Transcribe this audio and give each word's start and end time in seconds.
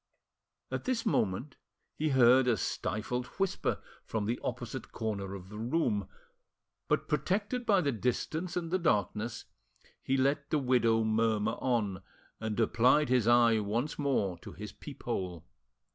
At 0.71 0.85
this 0.85 1.05
moment 1.05 1.57
he 1.95 2.09
heard 2.09 2.47
a 2.47 2.57
stifled 2.57 3.27
whisper 3.37 3.77
from 4.03 4.25
the 4.25 4.39
opposite 4.43 4.91
corner 4.91 5.35
of 5.35 5.49
the 5.49 5.59
room, 5.59 6.07
but, 6.87 7.07
protected 7.07 7.67
by 7.67 7.81
the 7.81 7.91
distance 7.91 8.57
and 8.57 8.71
the 8.71 8.79
darkness, 8.79 9.45
he 10.01 10.17
let 10.17 10.49
the 10.49 10.57
widow 10.57 11.03
murmur 11.03 11.53
on, 11.61 12.01
and 12.39 12.59
applied 12.59 13.09
his 13.09 13.27
eye 13.27 13.59
once 13.59 13.99
more 13.99 14.39
to 14.39 14.53
his 14.53 14.71
peephole. 14.71 15.45